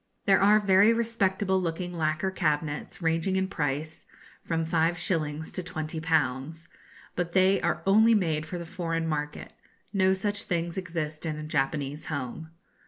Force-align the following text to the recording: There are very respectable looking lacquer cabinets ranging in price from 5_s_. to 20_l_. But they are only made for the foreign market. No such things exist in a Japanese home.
There 0.25 0.39
are 0.41 0.59
very 0.59 0.93
respectable 0.95 1.61
looking 1.61 1.93
lacquer 1.93 2.31
cabinets 2.31 3.03
ranging 3.03 3.35
in 3.35 3.47
price 3.47 4.07
from 4.43 4.65
5_s_. 4.65 5.51
to 5.53 5.61
20_l_. 5.61 6.67
But 7.15 7.33
they 7.33 7.61
are 7.61 7.83
only 7.85 8.15
made 8.15 8.47
for 8.47 8.57
the 8.57 8.65
foreign 8.65 9.05
market. 9.07 9.53
No 9.93 10.13
such 10.13 10.45
things 10.45 10.75
exist 10.75 11.23
in 11.23 11.37
a 11.37 11.43
Japanese 11.43 12.07
home. 12.07 12.49